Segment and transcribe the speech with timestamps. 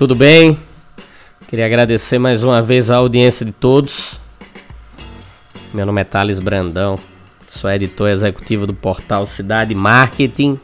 [0.00, 0.58] tudo bem?
[1.46, 4.18] Queria agradecer mais uma vez a audiência de todos.
[5.74, 6.98] Meu nome é Thales Brandão,
[7.50, 10.58] sou editor executivo do portal Cidade Marketing.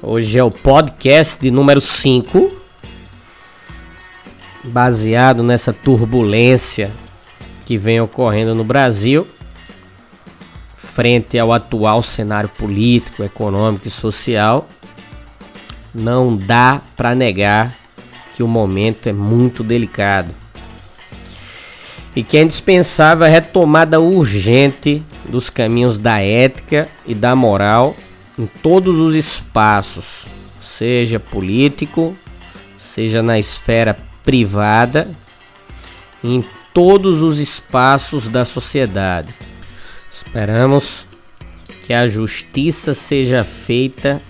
[0.00, 2.52] Hoje é o podcast de número 5,
[4.62, 6.92] baseado nessa turbulência
[7.66, 9.26] que vem ocorrendo no Brasil,
[10.76, 14.68] frente ao atual cenário político, econômico e social.
[15.92, 17.83] Não dá para negar
[18.34, 20.34] que o momento é muito delicado
[22.16, 27.96] e que é indispensável a retomada urgente dos caminhos da ética e da moral
[28.38, 30.26] em todos os espaços,
[30.62, 32.16] seja político,
[32.78, 35.08] seja na esfera privada,
[36.22, 39.32] em todos os espaços da sociedade.
[40.12, 41.06] Esperamos
[41.84, 44.20] que a justiça seja feita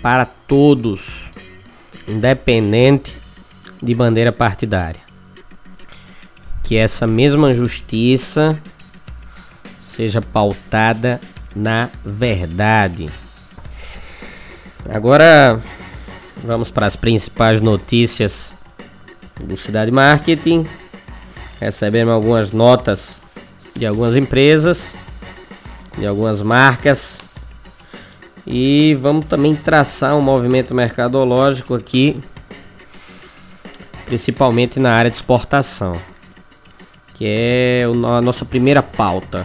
[0.00, 1.30] para todos,
[2.08, 3.23] independente
[3.84, 5.00] de bandeira partidária.
[6.62, 8.58] Que essa mesma justiça
[9.80, 11.20] seja pautada
[11.54, 13.10] na verdade.
[14.88, 15.60] Agora
[16.42, 18.54] vamos para as principais notícias
[19.40, 20.66] do Cidade Marketing.
[21.60, 23.20] Recebemos algumas notas
[23.76, 24.96] de algumas empresas,
[25.98, 27.20] de algumas marcas.
[28.46, 32.20] E vamos também traçar um movimento mercadológico aqui
[34.14, 36.00] principalmente na área de exportação,
[37.14, 39.44] que é a nossa primeira pauta.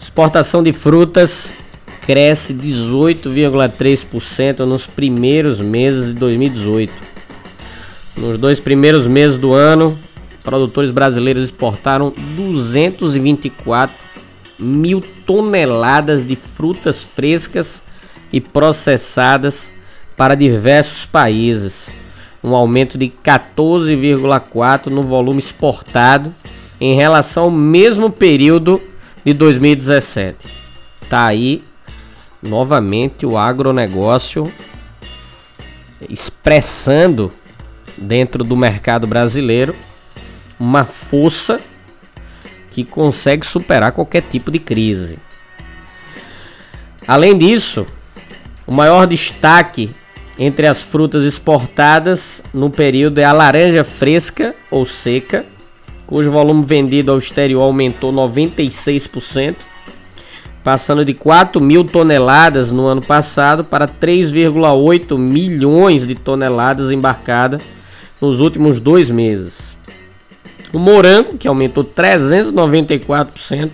[0.00, 1.52] Exportação de frutas
[2.06, 6.92] cresce 18,3% nos primeiros meses de 2018.
[8.16, 9.98] Nos dois primeiros meses do ano,
[10.44, 13.92] produtores brasileiros exportaram 224
[14.56, 17.82] mil toneladas de frutas frescas
[18.32, 19.72] e processadas
[20.16, 21.90] para diversos países
[22.44, 26.34] um aumento de 14,4% no volume exportado
[26.78, 28.82] em relação ao mesmo período
[29.24, 30.46] de 2017.
[31.08, 31.62] Tá aí
[32.42, 34.52] novamente o agronegócio
[36.10, 37.32] expressando
[37.96, 39.74] dentro do mercado brasileiro
[40.60, 41.58] uma força
[42.70, 45.18] que consegue superar qualquer tipo de crise.
[47.06, 47.86] Além disso,
[48.66, 49.94] o maior destaque
[50.38, 55.46] entre as frutas exportadas no período é a laranja fresca ou seca,
[56.06, 59.56] cujo volume vendido ao exterior aumentou 96%,
[60.62, 67.60] passando de 4 mil toneladas no ano passado para 3,8 milhões de toneladas embarcadas
[68.20, 69.74] nos últimos dois meses.
[70.72, 73.70] O morango, que aumentou 394%,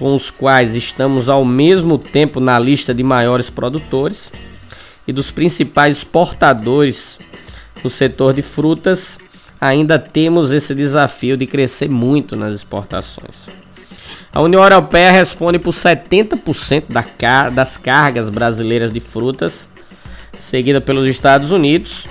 [0.01, 4.31] com os quais estamos ao mesmo tempo na lista de maiores produtores
[5.07, 7.19] e dos principais exportadores
[7.83, 9.19] no setor de frutas,
[9.59, 13.45] ainda temos esse desafio de crescer muito nas exportações.
[14.33, 16.85] A União Europeia responde por 70%
[17.53, 19.67] das cargas brasileiras de frutas,
[20.39, 22.07] seguida pelos Estados Unidos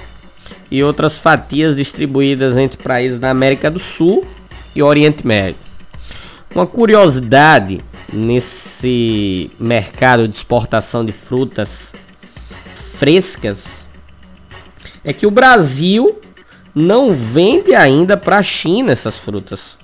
[0.70, 4.24] e outras fatias distribuídas entre países da América do Sul
[4.76, 5.69] e Oriente Médio.
[6.54, 7.80] Uma curiosidade
[8.12, 11.92] nesse mercado de exportação de frutas
[12.74, 13.86] frescas
[15.04, 16.20] é que o Brasil
[16.74, 19.76] não vende ainda para a China essas frutas,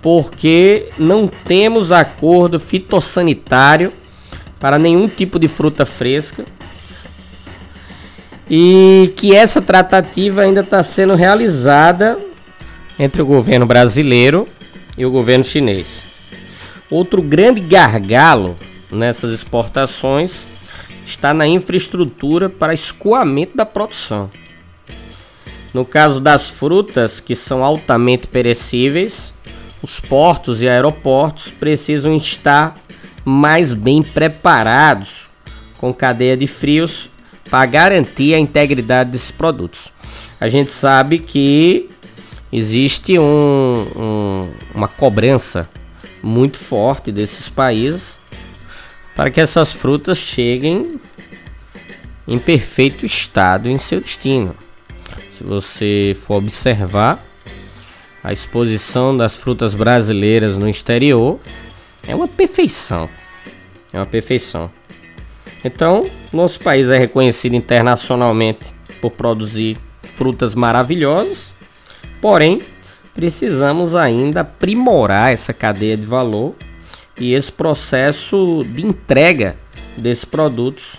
[0.00, 3.92] porque não temos acordo fitossanitário
[4.60, 6.44] para nenhum tipo de fruta fresca
[8.48, 12.16] e que essa tratativa ainda está sendo realizada
[12.96, 14.48] entre o governo brasileiro
[14.96, 16.02] e o governo chinês.
[16.90, 18.56] Outro grande gargalo
[18.90, 20.32] nessas exportações
[21.06, 24.30] está na infraestrutura para escoamento da produção.
[25.72, 29.34] No caso das frutas, que são altamente perecíveis,
[29.82, 32.78] os portos e aeroportos precisam estar
[33.24, 35.26] mais bem preparados
[35.78, 37.10] com cadeia de frios
[37.50, 39.92] para garantir a integridade desses produtos.
[40.40, 41.90] A gente sabe que
[42.56, 45.68] existe um, um, uma cobrança
[46.22, 48.16] muito forte desses países
[49.16, 51.00] para que essas frutas cheguem
[52.26, 54.54] em perfeito estado em seu destino.
[55.36, 57.20] Se você for observar
[58.22, 61.40] a exposição das frutas brasileiras no exterior,
[62.06, 63.10] é uma perfeição.
[63.92, 64.70] É uma perfeição.
[65.64, 68.64] Então, nosso país é reconhecido internacionalmente
[69.00, 71.53] por produzir frutas maravilhosas,
[72.24, 72.62] porém,
[73.12, 76.54] precisamos ainda aprimorar essa cadeia de valor
[77.20, 79.56] e esse processo de entrega
[79.94, 80.94] desses produtos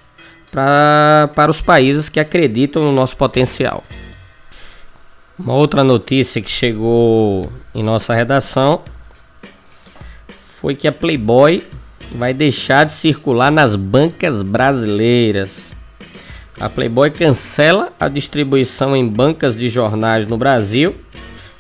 [0.51, 3.83] pra, para os países que acreditam no nosso potencial.
[5.39, 8.81] Uma outra notícia que chegou em nossa redação
[10.44, 11.63] foi que a Playboy
[12.13, 15.74] vai deixar de circular nas bancas brasileiras.
[16.60, 20.95] A Playboy cancela a distribuição em bancas de jornais no Brasil.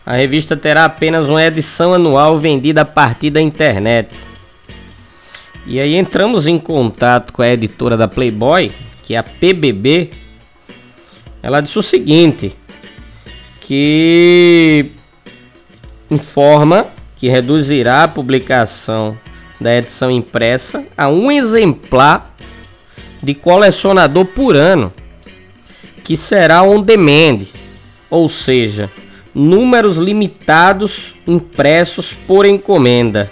[0.05, 4.09] A revista terá apenas uma edição anual vendida a partir da internet.
[5.65, 8.71] E aí entramos em contato com a editora da Playboy,
[9.01, 10.11] que é a PBB.
[11.41, 12.55] Ela disse o seguinte:
[13.59, 14.91] que
[16.11, 16.85] informa
[17.17, 19.17] que reduzirá a publicação
[19.59, 22.35] da edição impressa a um exemplar
[23.23, 24.93] de colecionador por ano,
[26.03, 27.47] que será on demand,
[28.07, 28.87] ou seja,
[29.35, 33.29] números limitados impressos por encomenda.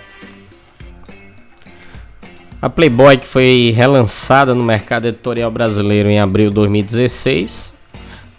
[2.61, 7.73] A Playboy, que foi relançada no mercado editorial brasileiro em abril de 2016,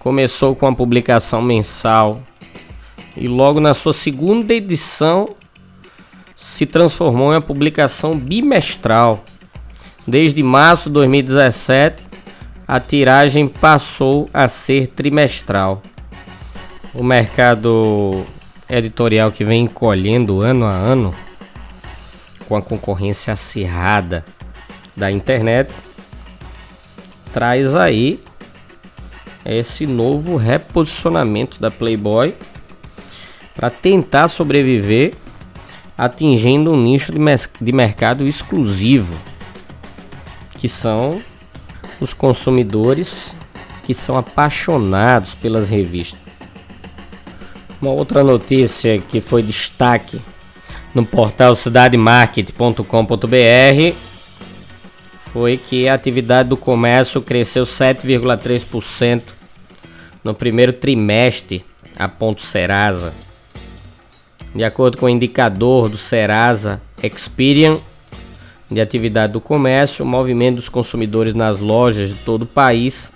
[0.04, 2.20] Começou com a publicação mensal
[3.16, 5.34] e logo na sua segunda edição
[6.36, 9.24] se transformou em uma publicação bimestral.
[10.06, 12.04] Desde março de 2017,
[12.68, 15.82] a tiragem passou a ser trimestral.
[16.94, 18.24] O mercado
[18.70, 21.12] editorial que vem encolhendo ano a ano,
[22.46, 24.24] com a concorrência acirrada
[24.96, 25.74] da internet,
[27.32, 28.22] traz aí
[29.44, 32.32] esse novo reposicionamento da Playboy
[33.56, 35.14] para tentar sobreviver
[35.98, 37.18] atingindo um nicho de,
[37.60, 39.16] de mercado exclusivo,
[40.58, 41.20] que são
[42.00, 43.34] os consumidores
[43.84, 46.23] que são apaixonados pelas revistas.
[47.84, 50.18] Uma outra notícia que foi destaque
[50.94, 53.94] no portal cidademarket.com.br
[55.30, 59.34] foi que a atividade do comércio cresceu 7,3%
[60.24, 61.62] no primeiro trimestre,
[61.94, 63.12] aponta o Serasa.
[64.54, 67.80] De acordo com o indicador do Serasa Experian
[68.70, 73.12] de atividade do comércio, o movimento dos consumidores nas lojas de todo o país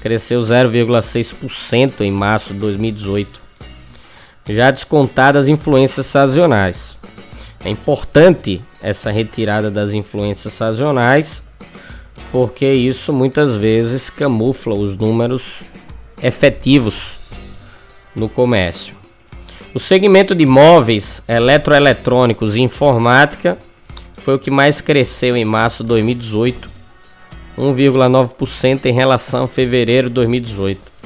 [0.00, 3.46] cresceu 0,6% em março de 2018,
[4.48, 6.96] já descontadas as influências sazonais.
[7.64, 11.42] É importante essa retirada das influências sazonais
[12.30, 15.60] porque isso muitas vezes camufla os números
[16.22, 17.18] efetivos
[18.14, 18.94] no comércio.
[19.74, 23.58] O segmento de móveis, eletroeletrônicos e informática
[24.16, 26.68] foi o que mais cresceu em março de 2018,
[27.56, 30.97] 1,9% em relação a fevereiro de 2018.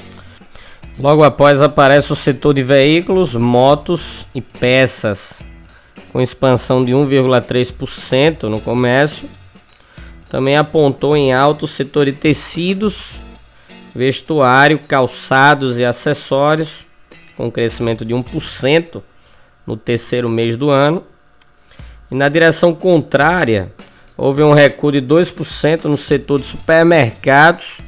[0.99, 5.43] Logo após aparece o setor de veículos, motos e peças,
[6.13, 9.29] com expansão de 1,3% no comércio
[10.33, 13.11] também apontou em alto o setor de tecidos,
[13.95, 16.87] vestuário, calçados e acessórios,
[17.37, 19.03] com crescimento de 1%
[19.67, 21.05] no terceiro mês do ano.
[22.11, 23.71] E na direção contrária,
[24.17, 27.81] houve um recuo de 2% no setor de supermercados,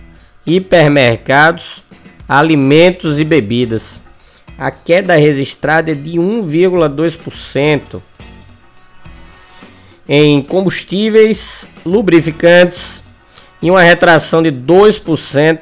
[0.45, 1.83] hipermercados,
[2.29, 4.01] alimentos e bebidas.
[4.57, 8.01] A queda registrada é de 1,2%
[10.09, 13.03] em combustíveis, lubrificantes
[13.61, 15.61] e uma retração de 2%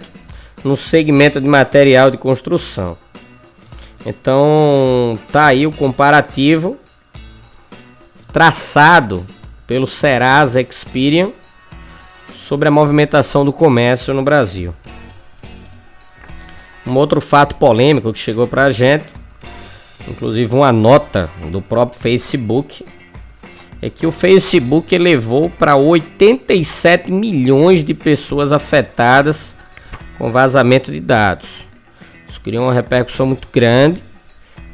[0.65, 2.99] no segmento de material de construção.
[4.05, 6.77] Então, tá aí o comparativo
[8.33, 9.25] traçado
[9.67, 11.31] pelo Serasa Experian
[12.35, 14.75] sobre a movimentação do comércio no Brasil.
[16.87, 19.05] Um outro fato polêmico que chegou para a gente,
[20.09, 22.85] inclusive uma nota do próprio Facebook,
[23.81, 29.55] é que o Facebook elevou para 87 milhões de pessoas afetadas
[30.19, 31.65] com vazamento de dados.
[32.29, 34.03] Isso criou uma repercussão muito grande,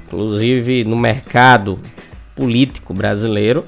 [0.06, 1.78] inclusive no mercado
[2.36, 3.64] político brasileiro.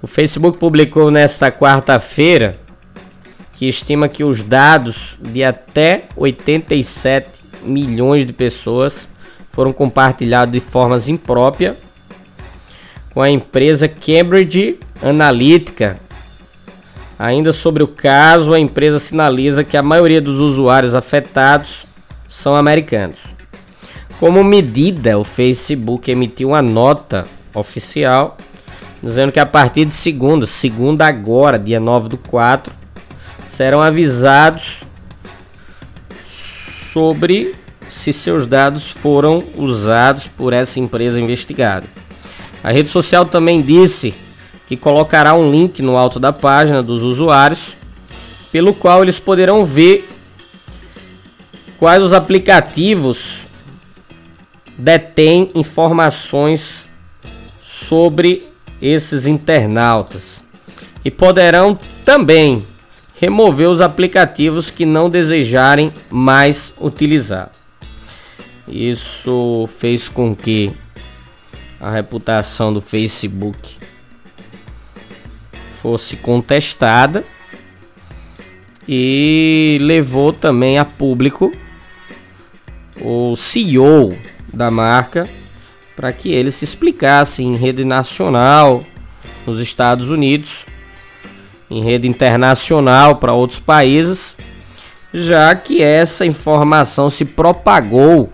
[0.00, 2.58] O Facebook publicou nesta quarta-feira
[3.62, 7.28] que estima que os dados de até 87
[7.62, 9.06] milhões de pessoas
[9.50, 11.76] foram compartilhados de formas impróprias
[13.14, 16.00] com a empresa Cambridge Analytica.
[17.16, 21.84] Ainda sobre o caso, a empresa sinaliza que a maioria dos usuários afetados
[22.28, 23.20] são americanos.
[24.18, 28.36] Como medida, o Facebook emitiu uma nota oficial
[29.00, 32.81] dizendo que a partir de segunda, segunda agora, dia 9 do 4,
[33.52, 34.82] serão avisados
[36.26, 37.54] sobre
[37.90, 41.86] se seus dados foram usados por essa empresa investigada.
[42.64, 44.14] A rede social também disse
[44.66, 47.76] que colocará um link no alto da página dos usuários,
[48.50, 50.08] pelo qual eles poderão ver
[51.78, 53.42] quais os aplicativos
[54.78, 56.88] detêm informações
[57.60, 58.48] sobre
[58.80, 60.42] esses internautas
[61.04, 62.71] e poderão também
[63.22, 67.52] remover os aplicativos que não desejarem mais utilizar.
[68.66, 70.72] Isso fez com que
[71.80, 73.76] a reputação do Facebook
[75.80, 77.22] fosse contestada
[78.88, 81.52] e levou também a público
[83.00, 84.18] o CEO
[84.52, 85.28] da marca
[85.94, 88.84] para que ele se explicasse em rede nacional
[89.46, 90.66] nos Estados Unidos,
[91.72, 94.36] em rede internacional para outros países,
[95.12, 98.32] já que essa informação se propagou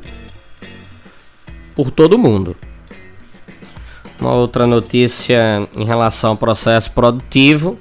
[1.75, 2.57] por todo mundo.
[4.21, 7.79] Uma outra notícia em relação ao processo produtivo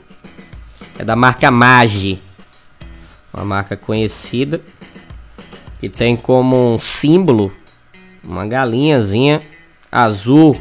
[1.00, 2.22] é da marca Magi,
[3.34, 4.62] uma marca conhecida
[5.80, 7.52] que tem como símbolo
[8.24, 9.42] uma galinhazinha
[9.92, 10.60] azul.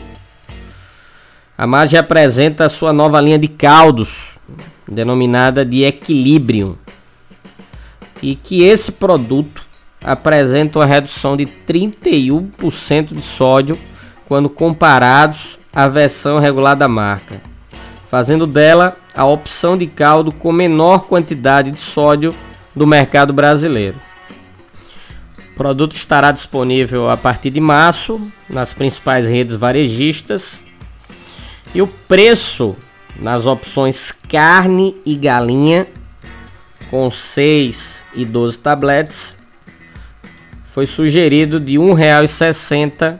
[1.59, 4.36] A Magi apresenta a sua nova linha de caldos,
[4.89, 6.77] denominada de Equilibrium,
[8.23, 9.65] e que esse produto
[10.03, 13.79] apresenta uma redução de 31% de sódio
[14.27, 17.41] quando comparados a versão regular da marca,
[18.09, 22.35] fazendo dela a opção de caldo com menor quantidade de sódio
[22.75, 23.97] do mercado brasileiro.
[25.53, 30.63] O produto estará disponível a partir de março nas principais redes varejistas
[31.75, 32.77] e o preço
[33.21, 35.87] nas opções carne e galinha
[36.91, 39.37] com 6 e 12 tabletes
[40.67, 43.19] foi sugerido de R$ 1,60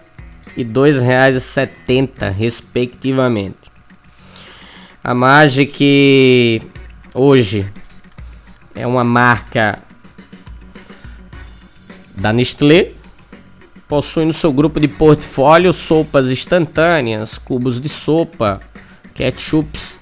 [0.57, 3.71] e R$ 2,70 respectivamente.
[5.03, 6.63] A Magic
[7.15, 7.67] hoje
[8.75, 9.79] é uma marca
[12.15, 12.93] da Nestlé,
[13.89, 18.61] possui no seu grupo de portfólio sopas instantâneas, cubos de sopa,
[19.17, 19.99] ketchups,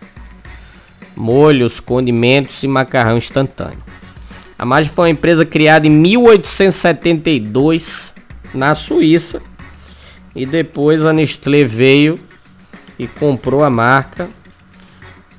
[1.16, 3.82] molhos, condimentos e macarrão instantâneo.
[4.58, 8.12] A Magic foi uma empresa criada em 1872
[8.52, 9.40] na Suíça
[10.34, 12.18] e depois a Nestlé veio
[12.98, 14.28] e comprou a marca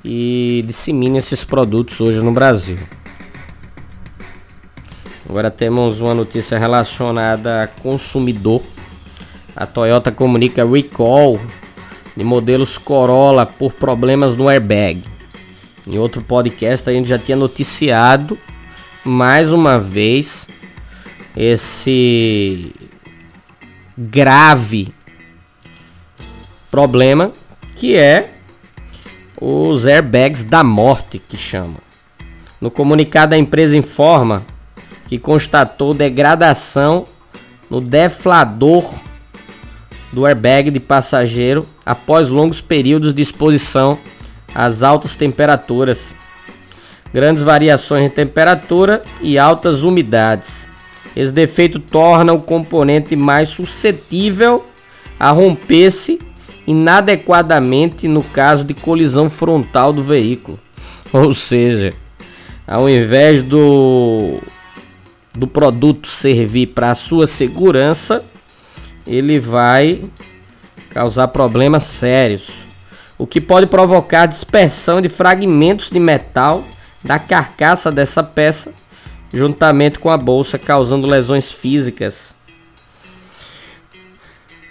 [0.04, 2.78] e dissemina esses produtos hoje no Brasil.
[5.28, 8.62] Agora temos uma notícia relacionada a consumidor.
[9.56, 11.40] A Toyota comunica recall
[12.16, 15.04] de modelos Corolla por problemas no airbag.
[15.86, 18.38] Em outro podcast a gente já tinha noticiado
[19.04, 20.48] mais uma vez
[21.36, 22.74] esse
[23.98, 24.92] grave
[26.72, 27.32] problema
[27.76, 28.32] que é
[29.40, 31.78] os airbags da morte que chama.
[32.60, 34.44] No comunicado a empresa informa
[35.08, 37.06] que constatou degradação
[37.70, 38.92] no deflador
[40.12, 43.98] do airbag de passageiro após longos períodos de exposição
[44.54, 46.16] às altas temperaturas,
[47.14, 50.68] grandes variações de temperatura e altas umidades.
[51.16, 54.66] Esse defeito torna o componente mais suscetível
[55.20, 56.20] a romper-se
[56.68, 60.60] inadequadamente no caso de colisão frontal do veículo.
[61.14, 61.94] Ou seja,
[62.68, 64.40] ao invés do
[65.34, 68.24] do produto servir para a sua segurança,
[69.06, 70.02] ele vai
[70.96, 72.48] causar problemas sérios,
[73.18, 76.64] o que pode provocar dispersão de fragmentos de metal
[77.04, 78.72] da carcaça dessa peça
[79.34, 82.34] juntamente com a bolsa, causando lesões físicas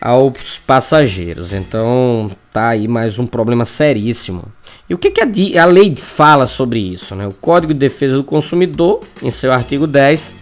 [0.01, 1.53] aos passageiros.
[1.53, 4.45] Então tá aí mais um problema seríssimo.
[4.89, 7.15] E o que, que a, a lei fala sobre isso?
[7.15, 7.27] Né?
[7.27, 10.35] O Código de Defesa do Consumidor, em seu artigo 10,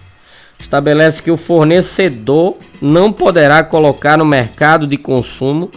[0.63, 5.71] estabelece que o fornecedor não poderá colocar no mercado de consumo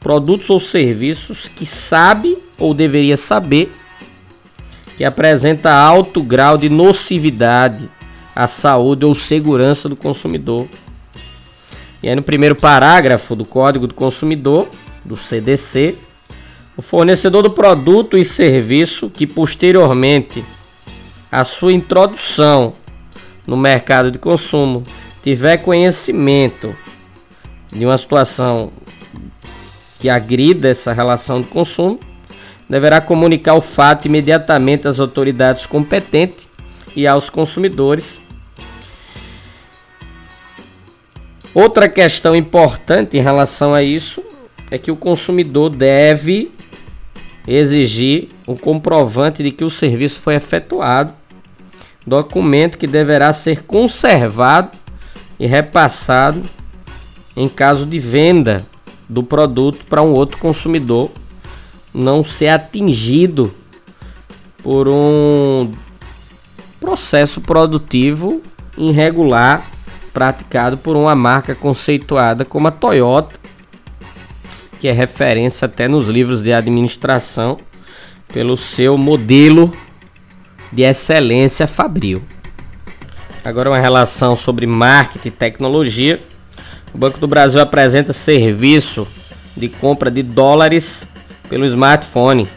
[0.00, 3.70] produtos ou serviços que sabe ou deveria saber
[4.96, 7.88] que apresenta alto grau de nocividade
[8.34, 10.66] à saúde ou segurança do consumidor.
[12.02, 14.68] E aí no primeiro parágrafo do Código do Consumidor,
[15.04, 15.94] do CDC,
[16.76, 20.44] o fornecedor do produto e serviço que posteriormente
[21.30, 22.74] à sua introdução
[23.46, 24.84] no mercado de consumo
[25.22, 26.74] tiver conhecimento
[27.70, 28.72] de uma situação
[29.98, 31.98] que agrida essa relação de consumo,
[32.68, 36.48] deverá comunicar o fato imediatamente às autoridades competentes
[36.96, 38.20] e aos consumidores.
[41.54, 44.22] Outra questão importante em relação a isso
[44.70, 46.50] é que o consumidor deve
[47.46, 51.14] exigir o comprovante de que o serviço foi efetuado,
[52.06, 54.70] documento que deverá ser conservado
[55.38, 56.42] e repassado
[57.36, 58.64] em caso de venda
[59.08, 61.10] do produto para um outro consumidor
[61.94, 63.52] não ser atingido
[64.62, 65.72] por um
[66.80, 68.42] processo produtivo
[68.76, 69.70] irregular
[70.12, 73.38] praticado por uma marca conceituada como a Toyota,
[74.80, 77.58] que é referência até nos livros de administração
[78.32, 79.72] pelo seu modelo
[80.72, 82.22] de excelência fabril.
[83.44, 86.20] Agora uma relação sobre marketing e tecnologia.
[86.94, 89.06] O Banco do Brasil apresenta serviço
[89.56, 91.06] de compra de dólares
[91.48, 92.48] pelo smartphone.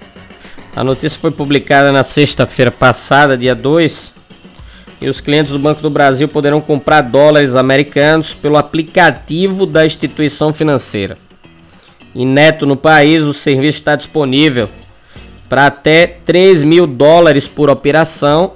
[0.75, 4.13] A notícia foi publicada na sexta-feira passada, dia 2,
[5.01, 10.53] e os clientes do Banco do Brasil poderão comprar dólares americanos pelo aplicativo da instituição
[10.53, 11.17] financeira.
[12.13, 14.69] Ineto no país, o serviço está disponível
[15.47, 18.53] para até 3 mil dólares por operação,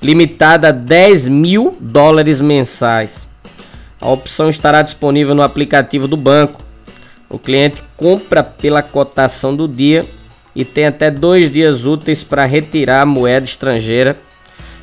[0.00, 3.28] limitada a 10 mil dólares mensais.
[4.00, 6.60] A opção estará disponível no aplicativo do banco.
[7.28, 10.06] O cliente compra pela cotação do dia
[10.54, 14.16] e tem até dois dias úteis para retirar a moeda estrangeira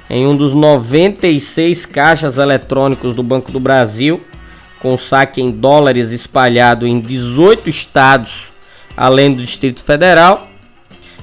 [0.09, 4.19] em um dos 96 caixas eletrônicos do Banco do Brasil,
[4.81, 8.51] com saque em dólares espalhado em 18 estados,
[8.97, 10.50] além do Distrito Federal.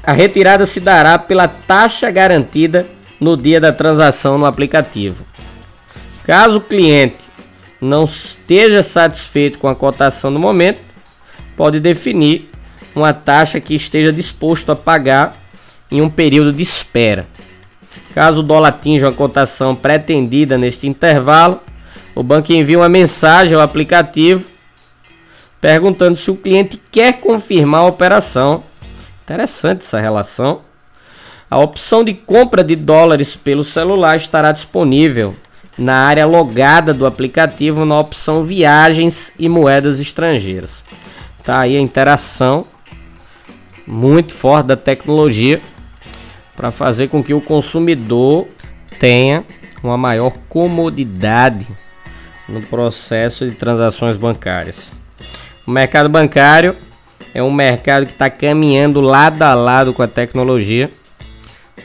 [0.08, 2.86] A retirada se dará pela taxa garantida
[3.20, 5.22] no dia da transação no aplicativo.
[6.24, 7.26] Caso o cliente
[7.78, 10.80] não esteja satisfeito com a cotação do momento,
[11.54, 12.48] pode definir
[12.96, 15.36] uma taxa que esteja disposto a pagar
[15.90, 17.26] em um período de espera.
[18.14, 21.60] Caso o dólar atinja uma cotação pretendida neste intervalo,
[22.14, 24.46] o banco envia uma mensagem ao aplicativo
[25.60, 28.64] perguntando se o cliente quer confirmar a operação.
[29.28, 30.62] Interessante essa relação.
[31.50, 35.36] A opção de compra de dólares pelo celular estará disponível
[35.76, 40.82] na área logada do aplicativo na opção Viagens e Moedas Estrangeiras.
[41.44, 42.64] Tá aí a interação
[43.86, 45.60] muito forte da tecnologia
[46.56, 48.48] para fazer com que o consumidor
[48.98, 49.44] tenha
[49.82, 51.66] uma maior comodidade
[52.48, 54.90] no processo de transações bancárias.
[55.66, 56.87] O mercado bancário
[57.34, 60.90] é um mercado que está caminhando lado a lado com a tecnologia,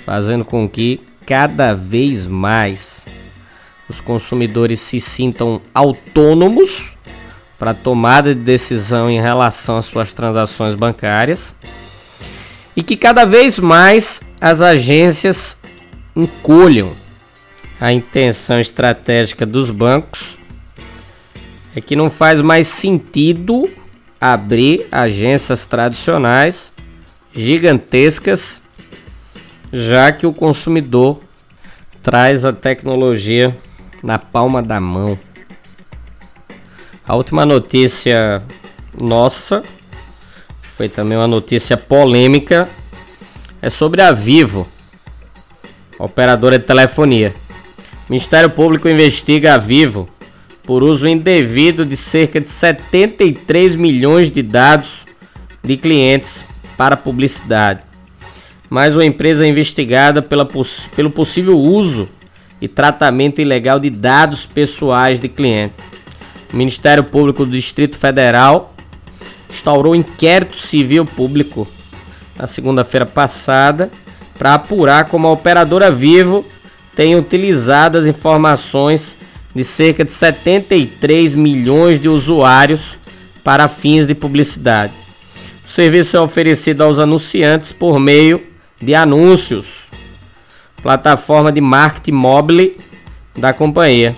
[0.06, 3.06] fazendo com que cada vez mais
[3.89, 6.93] os consumidores se sintam autônomos
[7.60, 11.56] para tomada de decisão em relação às suas transações bancárias
[12.75, 15.58] e que cada vez mais as agências
[16.15, 16.93] encolham
[17.79, 20.38] a intenção estratégica dos bancos.
[21.75, 23.69] É que não faz mais sentido
[24.32, 26.72] abrir agências tradicionais
[27.34, 28.62] gigantescas,
[29.70, 31.20] já que o consumidor
[32.02, 33.54] traz a tecnologia
[34.02, 35.20] na palma da mão.
[37.06, 38.42] A última notícia
[38.98, 39.62] nossa
[40.62, 42.70] foi também uma notícia polêmica
[43.62, 44.66] é sobre a Vivo,
[46.00, 47.36] operadora de telefonia.
[48.08, 50.08] O Ministério Público investiga a Vivo
[50.63, 55.06] por uso indevido de cerca de 73 milhões de dados
[55.63, 56.45] de clientes
[56.78, 57.82] para publicidade.
[58.69, 60.47] Mais uma empresa investigada pela,
[60.95, 62.10] pelo possível uso
[62.62, 65.76] e tratamento ilegal de dados pessoais de cliente.
[66.52, 68.73] O Ministério Público do Distrito Federal
[69.49, 71.67] instaurou inquérito civil público
[72.36, 73.91] na segunda-feira passada
[74.38, 76.45] para apurar como a operadora Vivo
[76.95, 79.15] tem utilizado as informações
[79.56, 82.98] de cerca de 73 milhões de usuários
[83.44, 84.94] para fins de publicidade.
[85.66, 88.42] O serviço é oferecido aos anunciantes por meio
[88.82, 89.84] de anúncios,
[90.82, 92.78] plataforma de marketing mobile
[93.38, 94.16] da companhia.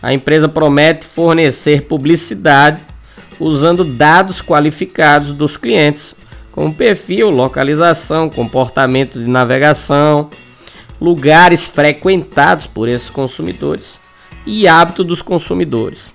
[0.00, 2.82] A empresa promete fornecer publicidade
[3.40, 6.14] usando dados qualificados dos clientes,
[6.52, 10.30] como perfil, localização, comportamento de navegação,
[11.00, 13.98] lugares frequentados por esses consumidores
[14.48, 16.12] e hábito dos consumidores.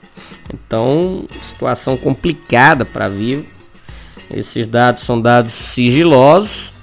[0.52, 3.46] Então, situação complicada para Vivo.
[4.30, 6.74] Esses dados são dados sigilosos,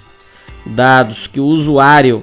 [0.65, 2.23] dados que o usuário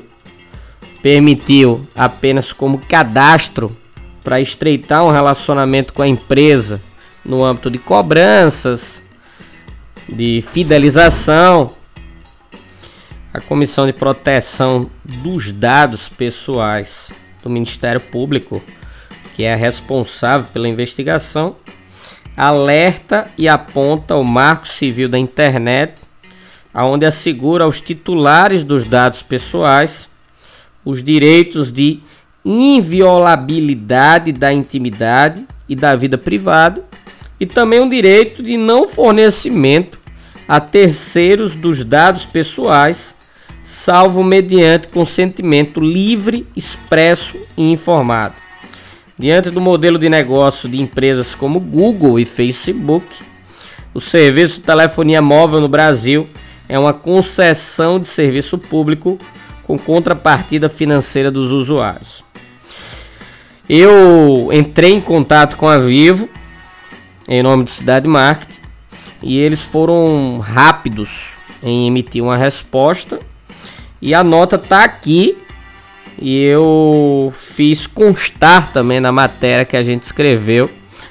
[1.02, 3.76] permitiu apenas como cadastro
[4.24, 6.82] para estreitar um relacionamento com a empresa
[7.24, 9.02] no âmbito de cobranças,
[10.08, 11.76] de fidelização.
[13.34, 17.12] A Comissão de Proteção dos Dados Pessoais
[17.44, 18.64] do Ministério Público
[19.38, 21.56] que é responsável pela investigação,
[22.36, 25.94] alerta e aponta o Marco Civil da Internet,
[26.74, 30.10] aonde assegura aos titulares dos dados pessoais
[30.84, 32.00] os direitos de
[32.44, 36.84] inviolabilidade da intimidade e da vida privada
[37.40, 40.00] e também o direito de não fornecimento
[40.48, 43.14] a terceiros dos dados pessoais,
[43.64, 48.47] salvo mediante consentimento livre, expresso e informado.
[49.20, 53.04] Diante do modelo de negócio de empresas como Google e Facebook,
[53.92, 56.28] o serviço de telefonia móvel no Brasil
[56.70, 59.20] é uma concessão de serviço público
[59.64, 62.24] com contrapartida financeira dos usuários.
[63.68, 66.30] Eu entrei em contato com a Vivo
[67.28, 68.60] em nome do Cidade Marketing
[69.24, 71.32] e eles foram rápidos
[71.64, 73.20] em emitir uma resposta
[74.00, 75.36] e a nota está aqui
[76.20, 80.70] e eu fiz constar também na matéria que a gente escreveu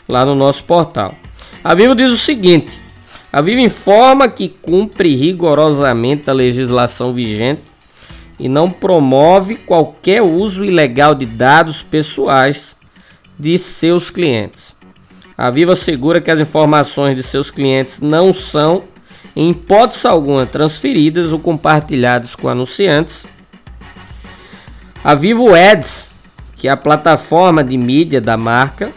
[0.09, 1.15] lá no nosso portal.
[1.63, 2.79] A Vivo diz o seguinte:
[3.33, 7.63] a Vivo informa que cumpre rigorosamente a legislação vigente
[8.39, 12.77] e não promove qualquer uso ilegal de dados pessoais
[13.39, 14.75] de seus clientes.
[15.39, 18.85] A Vivo assegura que as informações de seus clientes não são,
[19.35, 23.25] em hipótese alguma, transferidas ou compartilhadas com anunciantes
[25.07, 26.15] a Vivo Ads,
[26.57, 28.91] que é a plataforma de mídia da marca,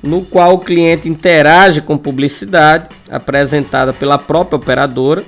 [0.00, 5.24] no qual o cliente interage com publicidade apresentada pela própria operadora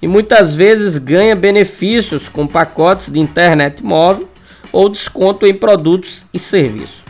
[0.00, 4.26] e muitas vezes ganha benefícios com pacotes de internet móvel
[4.72, 7.02] ou desconto em produtos e serviços.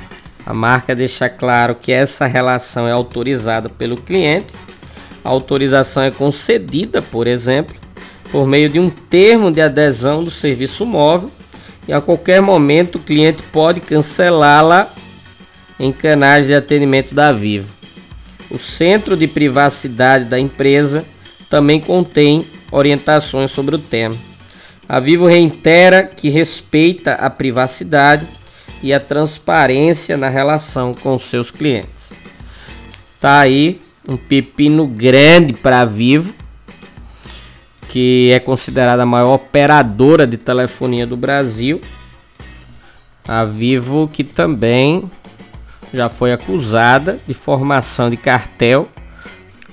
[0.45, 4.57] A marca deixa claro que essa relação é autorizada pelo cliente.
[5.25, 7.77] A autorização é concedida, por exemplo,
[8.33, 11.31] por meio de um termo de adesão do serviço móvel
[11.87, 14.95] e a qualquer momento o cliente pode cancelá-la
[15.79, 17.73] em canais de atendimento da Vivo.
[18.51, 21.05] O centro de privacidade da empresa
[21.49, 24.17] também contém orientações sobre o tema.
[24.89, 28.27] A Vivo reitera que respeita a privacidade
[28.83, 32.11] e a transparência na relação com seus clientes.
[33.21, 36.35] Tá aí um pepino grande para Vivo
[37.91, 41.81] que é considerada a maior operadora de telefonia do Brasil.
[43.27, 45.11] A Vivo, que também
[45.93, 48.89] já foi acusada de formação de cartel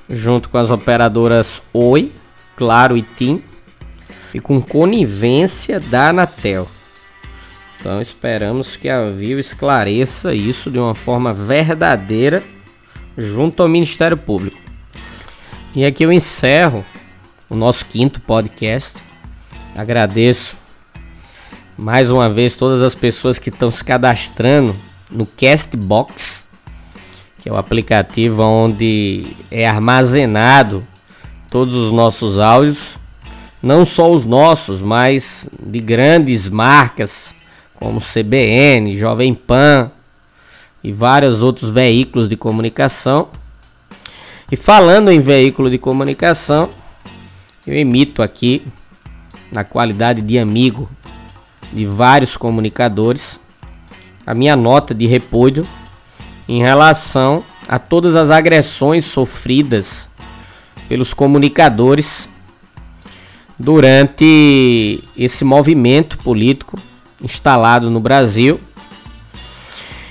[0.09, 2.11] junto com as operadoras Oi,
[2.55, 3.39] Claro e TIM
[4.33, 6.67] e com conivência da Anatel.
[7.79, 12.43] Então esperamos que a Vivo esclareça isso de uma forma verdadeira
[13.15, 14.57] junto ao Ministério Público.
[15.75, 16.83] E aqui eu encerro
[17.49, 19.01] o nosso quinto podcast.
[19.75, 20.57] Agradeço
[21.77, 24.75] mais uma vez todas as pessoas que estão se cadastrando
[25.09, 26.47] no Castbox,
[27.39, 30.85] que é o aplicativo onde é armazenado
[31.49, 32.97] todos os nossos áudios,
[33.63, 37.33] não só os nossos, mas de grandes marcas
[37.75, 39.91] como CBN, Jovem Pan
[40.83, 43.29] e vários outros veículos de comunicação.
[44.51, 46.69] E falando em veículo de comunicação,
[47.67, 48.65] eu emito aqui,
[49.51, 50.89] na qualidade de amigo
[51.73, 53.37] de vários comunicadores,
[54.25, 55.67] a minha nota de repúdio
[56.47, 60.07] em relação a todas as agressões sofridas
[60.87, 62.29] pelos comunicadores
[63.59, 66.79] durante esse movimento político
[67.21, 68.61] instalado no Brasil.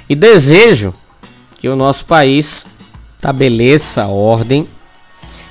[0.06, 0.92] E desejo
[1.56, 2.66] que o nosso país
[3.14, 4.68] estabeleça ordem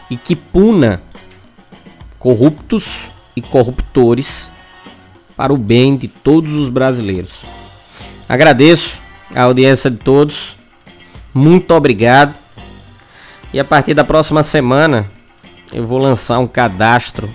[0.09, 1.01] e que puna
[2.25, 4.49] corruptos e corruptores
[5.37, 7.41] para o bem de todos os brasileiros.
[8.27, 8.99] Agradeço
[9.35, 10.57] a audiência de todos.
[11.31, 12.33] Muito obrigado.
[13.53, 15.05] E a partir da próxima semana
[15.71, 17.29] eu vou lançar um cadastro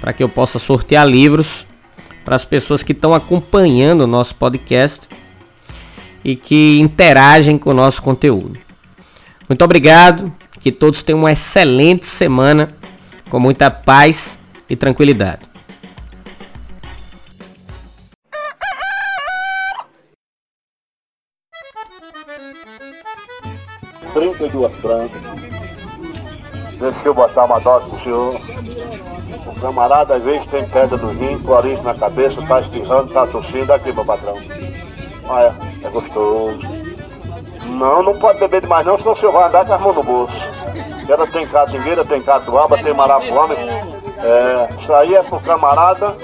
[0.00, 1.66] para que eu possa sortear livros
[2.24, 5.08] para as pessoas que estão acompanhando o nosso podcast
[6.22, 8.56] e que interagem com o nosso conteúdo.
[9.48, 12.80] Muito obrigado, que todos tenham uma excelente semana
[13.32, 15.40] com muita paz e tranquilidade.
[24.12, 25.18] Trinta e duas francas.
[26.78, 28.38] Deixa eu botar uma dose pro senhor.
[29.46, 33.72] O camarada às vezes tem pedra no rim, clorinho na cabeça, tá espirrando, tá tossindo.
[33.72, 34.36] Aqui, meu patrão.
[35.26, 36.58] Olha, é gostoso.
[37.64, 40.02] Não, não pode beber demais não, senão o senhor vai andar com as mãos no
[40.02, 40.61] bolso.
[41.08, 43.54] Ela tem catingueira, tem catuaba, tem marapuama.
[43.54, 46.16] É, isso aí é pro camarada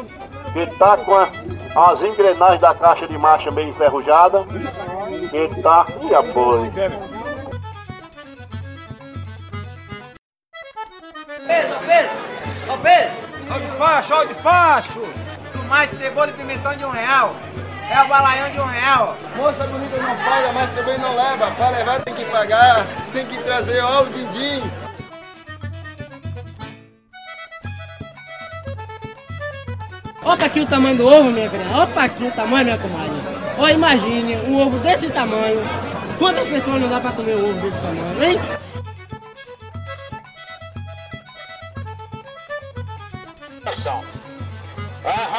[0.52, 1.28] que tá com a,
[1.90, 4.44] as engrenagens da caixa de marcha meio enferrujada.
[5.30, 6.70] Que tá e apoio.
[11.46, 12.10] Pedro, Pedro!
[12.72, 13.28] Ô Pedro!
[13.50, 14.26] Ó o despacho, ó o
[15.68, 15.88] despacho!
[15.88, 17.34] Tomate, cebola e pimentão de um real.
[17.90, 19.16] É o balaião de um real.
[19.36, 21.50] Moça bonita não paga, mas também não leva.
[21.52, 24.70] Para levar tem que pagar, tem que trazer ó o din-din.
[30.24, 31.74] Olha aqui o tamanho do ovo, minha criança.
[31.74, 33.16] Olha aqui o tamanho, minha comadre.
[33.58, 35.62] Olha, imagine um ovo desse tamanho.
[36.18, 38.57] Quantas pessoas não dá pra comer um ovo desse tamanho, hein?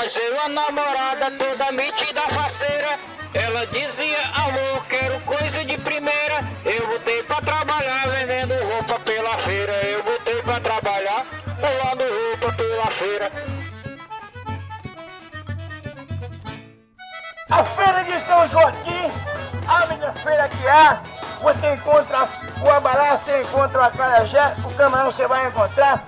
[0.09, 2.97] Arranjei uma namorada toda metida faceira.
[3.31, 6.43] Ela dizia, amor, quero coisa de primeira.
[6.65, 9.71] Eu botei pra trabalhar vendendo roupa pela feira.
[9.71, 11.23] Eu botei pra trabalhar
[11.61, 13.31] rolando roupa pela feira.
[17.51, 19.11] A feira de São Joaquim,
[19.67, 21.03] a minha feira que há.
[21.39, 22.27] Você encontra
[22.63, 26.03] o abará, você encontra o acarajé, o camarão você vai encontrar.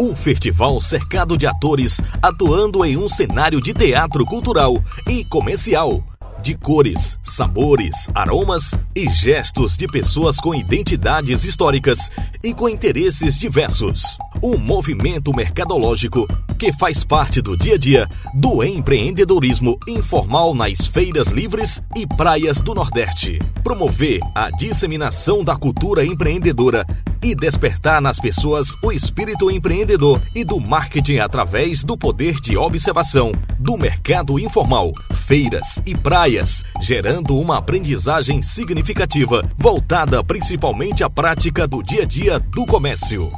[0.00, 6.00] Um festival cercado de atores atuando em um cenário de teatro cultural e comercial.
[6.40, 12.08] De cores, sabores, aromas e gestos de pessoas com identidades históricas
[12.44, 14.16] e com interesses diversos.
[14.40, 21.28] Um movimento mercadológico que faz parte do dia a dia do empreendedorismo informal nas feiras
[21.28, 23.40] livres e praias do Nordeste.
[23.64, 26.86] Promover a disseminação da cultura empreendedora
[27.22, 33.32] e despertar nas pessoas o espírito empreendedor e do marketing através do poder de observação
[33.58, 34.92] do mercado informal,
[35.26, 42.38] feiras e praias, gerando uma aprendizagem significativa voltada principalmente à prática do dia a dia
[42.38, 43.28] do comércio.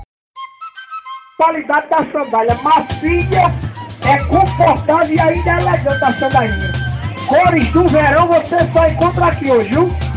[1.37, 3.71] Qualidade da sandália macia,
[4.03, 6.73] é confortável e ainda é elegante a sandalinha.
[7.27, 10.10] Cores do verão você só encontra aqui hoje, viu?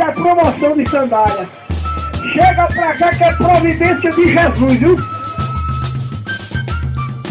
[0.00, 1.46] Essa é promoção de sandália.
[2.32, 4.96] Chega pra cá que é providência de Jesus, viu?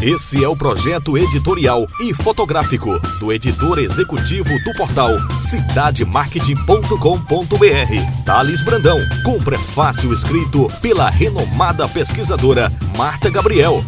[0.03, 8.99] Esse é o projeto editorial e fotográfico do editor executivo do portal cidademarketing.com.br, Thales Brandão,
[9.25, 13.83] com prefácio escrito pela renomada pesquisadora Marta Gabriel.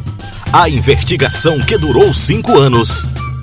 [0.52, 3.08] A investigação que durou cinco anos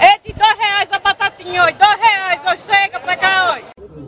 [0.00, 3.64] É de dois reais a batatinha dois reais hoje, chega pra cá hoje.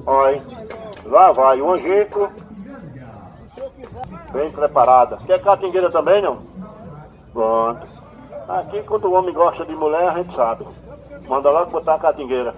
[0.07, 0.68] Olha, vai.
[1.09, 2.31] Lá vai o angico.
[4.33, 5.19] Bem preparada.
[5.27, 6.39] Quer catingueira também, não?
[7.33, 7.87] Pronto.
[8.49, 10.67] Aqui, quando o homem gosta de mulher, a gente sabe.
[11.27, 12.55] Manda logo botar a catingueira.